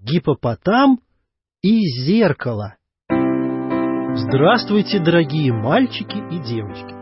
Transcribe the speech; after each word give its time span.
Гипопотам 0.00 1.00
и 1.62 1.80
зеркало 2.04 2.76
Здравствуйте, 3.08 5.00
дорогие 5.00 5.52
мальчики 5.52 6.16
и 6.16 6.38
девочки! 6.38 6.94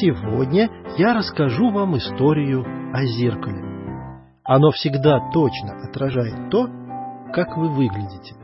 Сегодня 0.00 0.70
я 0.96 1.12
расскажу 1.12 1.70
вам 1.70 1.98
историю 1.98 2.64
о 2.94 3.04
зеркале. 3.04 3.60
Оно 4.44 4.70
всегда 4.70 5.18
точно 5.34 5.82
отражает 5.86 6.50
то, 6.50 6.66
как 7.34 7.56
вы 7.58 7.68
выглядите. 7.68 8.34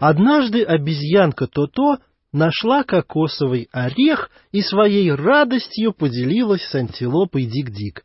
Однажды 0.00 0.64
обезьянка 0.64 1.48
То-То 1.48 1.98
нашла 2.32 2.84
кокосовый 2.84 3.68
орех 3.72 4.30
и 4.52 4.62
своей 4.62 5.12
радостью 5.12 5.92
поделилась 5.92 6.62
с 6.62 6.74
антилопой 6.74 7.44
Дик-Дик. 7.44 8.04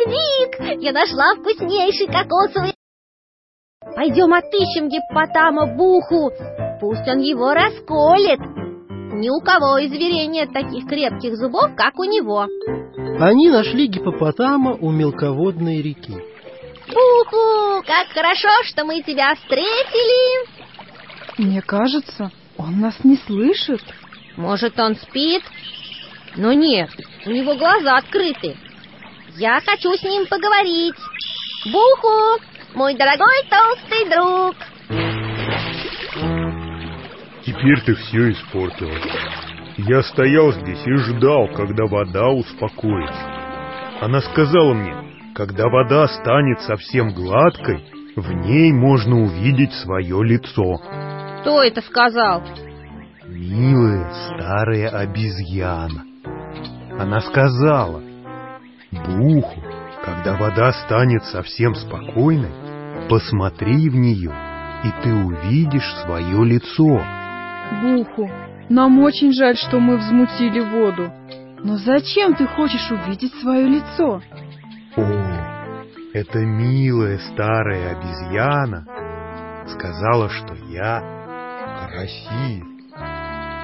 Дик-Дик, 0.00 0.82
я 0.82 0.92
нашла 0.92 1.34
вкуснейший 1.36 2.06
кокосовый 2.06 2.74
Пойдем 3.94 4.32
отыщем 4.32 4.88
гиппотама 4.88 5.74
Буху, 5.74 6.30
пусть 6.80 7.06
он 7.08 7.18
его 7.18 7.52
расколет. 7.52 8.40
Ни 9.12 9.28
у 9.28 9.40
кого 9.40 9.78
из 9.78 9.90
зверей 9.90 10.26
нет 10.26 10.52
таких 10.52 10.86
крепких 10.86 11.36
зубов, 11.36 11.74
как 11.76 11.98
у 11.98 12.04
него. 12.04 12.46
Они 13.20 13.50
нашли 13.50 13.86
гипопотама 13.86 14.74
у 14.74 14.90
мелководной 14.90 15.82
реки. 15.82 16.14
Буху, 16.88 17.82
как 17.86 18.08
хорошо, 18.08 18.48
что 18.64 18.84
мы 18.84 19.02
тебя 19.02 19.34
встретили. 19.34 20.46
Мне 21.38 21.62
кажется, 21.62 22.30
он 22.56 22.80
нас 22.80 23.02
не 23.04 23.16
слышит. 23.16 23.82
Может, 24.36 24.78
он 24.78 24.94
спит? 24.96 25.42
Но 26.36 26.52
нет, 26.52 26.90
у 27.26 27.30
него 27.30 27.56
глаза 27.56 27.96
открыты. 27.96 28.56
Я 29.40 29.58
хочу 29.64 29.90
с 29.94 30.02
ним 30.02 30.26
поговорить. 30.26 30.96
Буху, 31.72 32.42
мой 32.74 32.94
дорогой 32.94 33.42
толстый 33.48 34.04
друг. 34.10 34.54
Теперь 37.46 37.80
ты 37.86 37.94
все 37.94 38.32
испортила. 38.32 38.98
Я 39.78 40.02
стоял 40.02 40.52
здесь 40.52 40.86
и 40.86 40.94
ждал, 40.94 41.48
когда 41.54 41.86
вода 41.86 42.28
успокоится. 42.28 44.02
Она 44.02 44.20
сказала 44.20 44.74
мне, 44.74 45.32
когда 45.34 45.68
вода 45.68 46.06
станет 46.08 46.60
совсем 46.60 47.14
гладкой, 47.14 47.82
в 48.16 48.30
ней 48.44 48.74
можно 48.74 49.22
увидеть 49.22 49.72
свое 49.72 50.22
лицо. 50.22 50.76
Кто 51.40 51.62
это 51.62 51.80
сказал? 51.80 52.42
Милая 53.26 54.12
старая 54.26 54.90
обезьяна. 54.90 56.04
Она 56.98 57.22
сказала, 57.22 58.02
Буху, 58.92 59.62
когда 60.04 60.36
вода 60.36 60.72
станет 60.72 61.24
совсем 61.24 61.74
спокойной, 61.74 62.50
посмотри 63.08 63.88
в 63.88 63.94
нее, 63.94 64.32
и 64.84 65.02
ты 65.02 65.14
увидишь 65.14 65.94
свое 66.04 66.44
лицо. 66.44 67.02
Буху, 67.82 68.30
нам 68.68 68.98
очень 69.00 69.32
жаль, 69.32 69.56
что 69.56 69.78
мы 69.78 69.96
взмутили 69.96 70.60
воду. 70.60 71.12
Но 71.62 71.76
зачем 71.76 72.34
ты 72.34 72.46
хочешь 72.46 72.90
увидеть 72.90 73.34
свое 73.34 73.66
лицо? 73.66 74.22
О, 74.96 75.02
эта 76.12 76.38
милая 76.38 77.18
старая 77.32 77.96
обезьяна 77.96 78.86
сказала, 79.68 80.28
что 80.28 80.54
я 80.68 81.00
красив. 81.86 82.66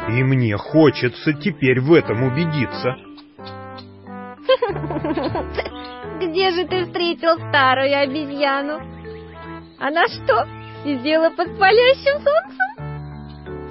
И 0.09 0.23
мне 0.23 0.57
хочется 0.57 1.33
теперь 1.33 1.81
в 1.81 1.93
этом 1.93 2.23
убедиться. 2.23 2.95
Где 6.19 6.51
же 6.51 6.67
ты 6.67 6.87
встретил 6.87 7.39
старую 7.49 7.97
обезьяну? 8.03 8.81
Она 9.79 10.07
что, 10.09 10.47
сидела 10.83 11.31
под 11.31 11.59
палящим 11.59 12.21
солнцем? 12.23 12.69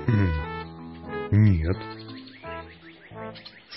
Хм, 0.08 0.32
нет. 1.32 1.78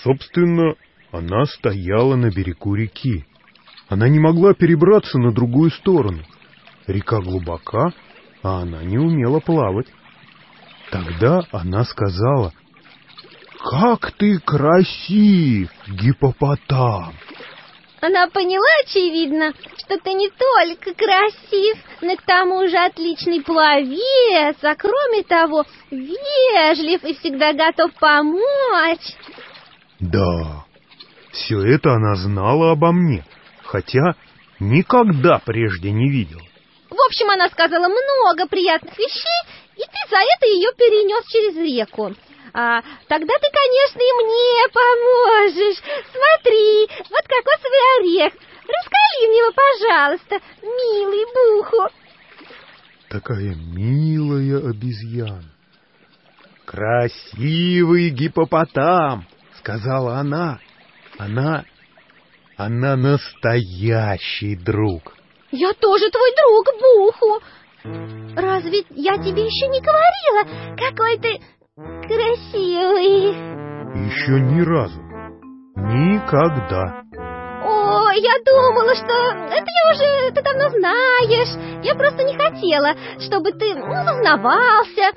Собственно, 0.03 0.75
она 1.11 1.45
стояла 1.47 2.15
на 2.15 2.31
берегу 2.31 2.75
реки. 2.75 3.25
Она 3.89 4.09
не 4.09 4.21
могла 4.21 4.55
перебраться 4.55 5.19
на 5.19 5.33
другую 5.33 5.71
сторону. 5.71 6.23
Река 6.87 7.21
глубока, 7.21 7.93
а 8.43 8.61
она 8.63 8.83
не 8.85 8.99
умела 8.99 9.41
плавать. 9.41 9.89
Тогда 10.91 11.43
она 11.51 11.85
сказала, 11.85 12.53
«Как 13.59 14.13
ты 14.13 14.39
красив, 14.39 15.71
гипопотам!» 15.89 17.15
Она 18.01 18.29
поняла, 18.29 18.67
очевидно, 18.85 19.53
что 19.77 19.99
ты 19.99 20.13
не 20.13 20.31
только 20.31 20.95
красив, 20.95 21.77
но 22.01 22.15
к 22.15 22.23
тому 22.23 22.69
же 22.69 22.77
отличный 22.77 23.43
пловец, 23.43 24.57
а 24.63 24.77
кроме 24.77 25.25
того, 25.25 25.65
вежлив 25.91 27.03
и 27.03 27.15
всегда 27.15 27.53
готов 27.53 27.93
помочь. 27.95 29.17
Да, 29.99 30.65
все 31.33 31.61
это 31.61 31.95
она 31.95 32.15
знала 32.15 32.71
обо 32.71 32.93
мне, 32.93 33.25
хотя 33.65 34.15
никогда 34.61 35.41
прежде 35.45 35.91
не 35.91 36.09
видел. 36.09 36.41
В 36.91 37.07
общем, 37.07 37.31
она 37.31 37.49
сказала 37.49 37.89
много 37.89 38.47
приятных 38.47 38.97
вещей, 38.97 39.43
и 39.75 39.81
ты 39.81 40.11
за 40.11 40.19
это 40.19 40.47
ее 40.47 40.71
перенес 40.77 41.27
через 41.33 41.57
реку. 41.57 42.15
А, 42.61 42.83
тогда 43.07 43.35
ты, 43.41 43.47
конечно, 43.53 44.01
и 44.01 44.13
мне 44.19 44.67
поможешь. 44.75 45.79
Смотри, 46.11 46.89
вот 47.09 47.23
кокосовый 47.23 47.99
орех. 48.01 48.33
Раскали 48.67 49.29
мне 49.29 49.39
его, 49.39 49.53
пожалуйста, 49.55 50.41
милый 50.61 51.25
Буху. 51.35 51.95
Такая 53.11 53.55
милая 53.55 54.71
обезьяна. 54.71 55.45
Красивый 56.65 58.11
гипопотам, 58.11 59.25
сказала 59.59 60.17
она. 60.17 60.59
Она... 61.17 61.65
она 62.57 62.97
настоящий 62.97 64.57
друг. 64.57 65.17
Я 65.53 65.73
тоже 65.75 66.11
твой 66.11 66.35
друг, 66.35 66.67
Буху. 66.81 67.41
Разве 68.35 68.85
я 68.91 69.17
тебе 69.17 69.45
еще 69.45 69.69
не 69.69 69.81
говорила, 69.81 70.77
какой 70.77 71.19
ты 71.21 71.41
красивый? 71.79 73.35
Еще 74.07 74.41
ни 74.41 74.61
разу. 74.63 75.01
Никогда. 75.77 77.03
О, 77.63 78.11
я 78.11 78.35
думала, 78.45 78.95
что 78.95 79.13
это 79.51 79.67
я 79.67 79.93
уже 79.93 80.33
ты 80.33 80.43
давно 80.43 80.71
знаешь. 80.71 81.85
Я 81.85 81.95
просто 81.95 82.25
не 82.25 82.37
хотела, 82.37 82.95
чтобы 83.21 83.53
ты 83.53 83.75
ну, 83.75 83.95
зазнавался. 84.05 85.13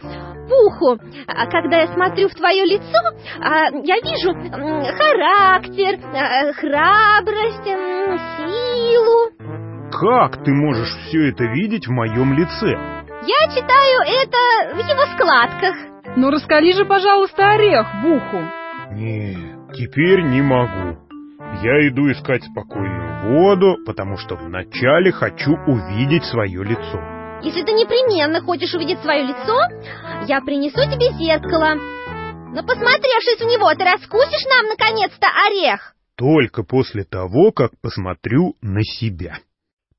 Пуху, 0.49 0.99
а 1.27 1.45
когда 1.47 1.81
я 1.81 1.87
смотрю 1.93 2.27
в 2.27 2.33
твое 2.33 2.65
лицо, 2.65 2.99
а, 3.39 3.69
я 3.83 3.99
вижу 4.01 4.33
характер, 4.33 5.99
а, 6.13 6.51
храбрость, 6.53 7.63
силу. 8.37 9.31
Как 9.91 10.43
ты 10.43 10.51
можешь 10.51 10.93
все 11.07 11.29
это 11.29 11.45
видеть 11.45 11.87
в 11.87 11.91
моем 11.91 12.33
лице? 12.33 12.77
Я 13.23 13.49
читаю 13.53 14.01
это 14.05 14.75
в 14.75 14.79
его 14.79 15.05
складках. 15.13 15.90
Ну 16.17 16.29
раскали 16.29 16.73
же, 16.73 16.85
пожалуйста, 16.85 17.51
орех, 17.53 17.87
Буху. 18.03 18.43
Нет, 18.91 19.73
теперь 19.73 20.21
не 20.23 20.41
могу. 20.41 20.97
Я 21.63 21.87
иду 21.87 22.11
искать 22.11 22.43
спокойную 22.43 23.31
воду, 23.31 23.77
потому 23.85 24.17
что 24.17 24.35
вначале 24.35 25.11
хочу 25.11 25.51
увидеть 25.67 26.25
свое 26.25 26.63
лицо. 26.63 26.99
Если 27.43 27.63
ты 27.63 27.71
непременно 27.71 28.41
хочешь 28.41 28.73
увидеть 28.73 28.99
свое 29.01 29.23
лицо, 29.23 29.57
я 30.27 30.41
принесу 30.41 30.81
тебе 30.91 31.11
зеркало. 31.17 31.75
Но 32.53 32.61
посмотревшись 32.63 33.39
в 33.39 33.47
него, 33.47 33.73
ты 33.73 33.83
раскусишь 33.85 34.45
нам 34.49 34.67
наконец-то 34.67 35.27
орех. 35.47 35.95
Только 36.15 36.63
после 36.63 37.03
того, 37.05 37.51
как 37.51 37.71
посмотрю 37.81 38.55
на 38.61 38.83
себя. 38.83 39.39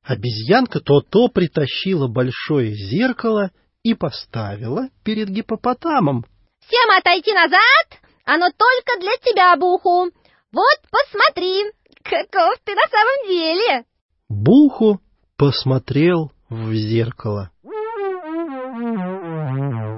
Обезьянка 0.04 0.80
то-то 0.80 1.28
притащила 1.28 2.08
большое 2.08 2.74
зеркало 2.74 3.50
и 3.82 3.94
поставила 3.94 4.88
перед 5.04 5.28
гипопотамом. 5.28 6.24
Всем 6.60 6.90
отойти 6.96 7.32
назад, 7.32 8.00
оно 8.24 8.50
только 8.50 9.00
для 9.00 9.16
тебя, 9.18 9.56
Буху. 9.56 10.10
Вот 10.52 10.78
посмотри, 10.90 11.64
каков 12.02 12.58
ты 12.64 12.74
на 12.74 12.88
самом 12.88 13.28
деле. 13.28 13.84
Буху 14.28 15.00
посмотрел 15.36 16.32
в 16.48 16.72
зеркало. 16.72 17.50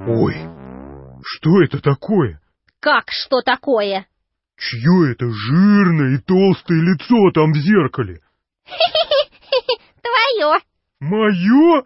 Ой, 0.06 0.34
что 1.24 1.62
это 1.62 1.80
такое? 1.80 2.40
Как 2.80 3.04
что 3.08 3.42
такое? 3.42 4.06
Чье 4.56 5.12
это 5.12 5.26
жирное 5.30 6.16
и 6.16 6.22
толстое 6.22 6.80
лицо 6.80 7.30
там 7.34 7.52
в 7.52 7.56
зеркале? 7.56 8.20
Твое. 10.02 10.58
Мое? 11.00 11.84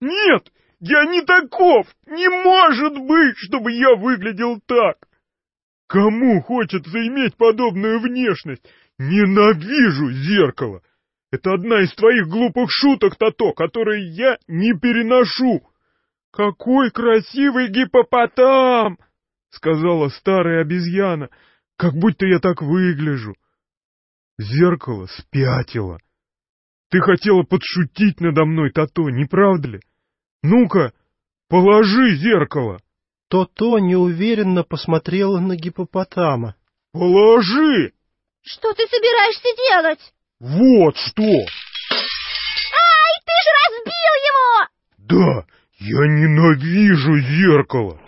Нет, 0.00 0.50
я 0.80 1.06
не 1.06 1.22
таков! 1.22 1.86
Не 2.06 2.28
может 2.28 2.98
быть, 2.98 3.36
чтобы 3.38 3.72
я 3.72 3.96
выглядел 3.96 4.60
так! 4.66 4.96
Кому 5.88 6.42
хочется 6.42 7.06
иметь 7.06 7.36
подобную 7.36 8.00
внешность? 8.00 8.66
Ненавижу 8.98 10.10
зеркало! 10.12 10.82
Это 11.32 11.52
одна 11.54 11.82
из 11.82 11.92
твоих 11.94 12.28
глупых 12.28 12.70
шуток, 12.70 13.16
Тато, 13.16 13.52
которые 13.52 14.08
я 14.08 14.38
не 14.46 14.78
переношу. 14.78 15.62
Какой 16.30 16.90
красивый 16.90 17.68
гипопотам! 17.68 18.98
Сказала 19.50 20.08
старая 20.08 20.62
обезьяна, 20.62 21.30
как 21.76 21.94
будто 21.94 22.26
я 22.26 22.38
так 22.38 22.62
выгляжу. 22.62 23.34
Зеркало 24.38 25.06
спятило. 25.06 25.98
Ты 26.90 27.00
хотела 27.00 27.42
подшутить 27.42 28.20
надо 28.20 28.44
мной, 28.44 28.70
Тато, 28.70 29.02
не 29.10 29.24
правда 29.24 29.68
ли? 29.68 29.80
Ну-ка, 30.48 30.92
положи 31.48 32.14
зеркало. 32.18 32.78
То-то 33.28 33.80
неуверенно 33.80 34.62
посмотрела 34.62 35.40
на 35.40 35.56
гипопотама. 35.56 36.54
Положи! 36.92 37.92
Что 38.42 38.72
ты 38.74 38.86
собираешься 38.86 39.48
делать? 39.68 40.12
Вот 40.38 40.96
что! 40.96 41.22
Ай, 41.24 41.42
ты 43.26 43.34
же 43.42 43.50
разбил 43.64 44.14
его! 44.30 44.46
Да, 44.98 45.46
я 45.80 46.06
ненавижу 46.06 47.18
зеркало. 47.18 48.00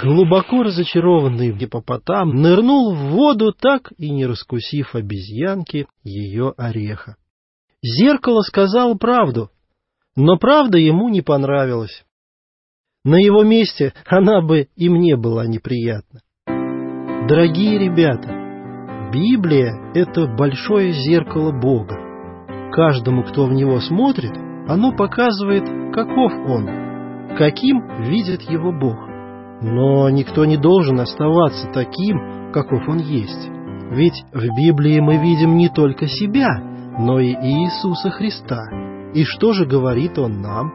Глубоко 0.00 0.62
разочарованный 0.62 1.52
гипопотам 1.52 2.30
нырнул 2.30 2.94
в 2.94 3.10
воду, 3.10 3.52
так 3.52 3.92
и 3.98 4.08
не 4.08 4.24
раскусив 4.24 4.94
обезьянки 4.94 5.86
ее 6.02 6.54
ореха. 6.56 7.16
Зеркало 7.82 8.40
сказало 8.40 8.94
правду, 8.94 9.50
но 10.16 10.36
правда 10.36 10.78
ему 10.78 11.08
не 11.08 11.22
понравилась. 11.22 12.04
На 13.04 13.16
его 13.16 13.42
месте 13.42 13.92
она 14.06 14.40
бы 14.40 14.68
и 14.76 14.88
мне 14.88 15.16
была 15.16 15.46
неприятна. 15.46 16.20
Дорогие 17.28 17.78
ребята, 17.78 19.10
Библия— 19.12 19.92
это 19.94 20.26
большое 20.26 20.92
зеркало 20.92 21.52
Бога. 21.52 21.96
Каждому, 22.72 23.22
кто 23.22 23.46
в 23.46 23.52
него 23.52 23.80
смотрит, 23.80 24.32
оно 24.68 24.92
показывает, 24.96 25.64
каков 25.92 26.32
он, 26.32 26.66
каким 27.36 28.02
видит 28.02 28.42
его 28.42 28.72
Бог. 28.72 28.96
Но 29.62 30.08
никто 30.10 30.44
не 30.44 30.56
должен 30.56 30.98
оставаться 31.00 31.68
таким, 31.72 32.52
каков 32.52 32.88
он 32.88 32.98
есть. 32.98 33.48
Ведь 33.90 34.24
в 34.32 34.44
Библии 34.56 34.98
мы 35.00 35.18
видим 35.18 35.56
не 35.56 35.68
только 35.68 36.06
себя, 36.06 36.48
но 36.98 37.20
и 37.20 37.32
Иисуса 37.32 38.10
Христа. 38.10 38.93
И 39.14 39.24
что 39.24 39.52
же 39.52 39.64
говорит 39.64 40.18
он 40.18 40.40
нам? 40.40 40.72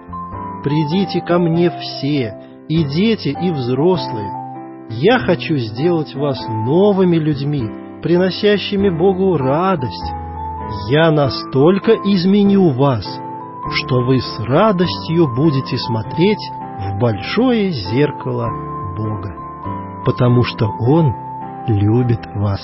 «Придите 0.64 1.22
ко 1.22 1.40
мне 1.40 1.70
все, 1.70 2.36
и 2.68 2.84
дети, 2.84 3.30
и 3.30 3.52
взрослые. 3.52 4.30
Я 4.90 5.20
хочу 5.20 5.56
сделать 5.56 6.14
вас 6.16 6.38
новыми 6.48 7.18
людьми, 7.18 7.64
приносящими 8.02 8.90
Богу 8.90 9.38
радость. 9.38 10.14
Я 10.90 11.12
настолько 11.12 11.94
изменю 11.94 12.72
вас, 12.72 13.06
что 13.72 14.02
вы 14.02 14.20
с 14.20 14.40
радостью 14.40 15.34
будете 15.36 15.78
смотреть 15.78 16.40
в 16.80 17.00
большое 17.00 17.72
зеркало 17.72 18.50
Бога, 18.98 19.34
потому 20.06 20.44
что 20.44 20.68
Он 20.80 21.14
любит 21.68 22.22
вас. 22.36 22.62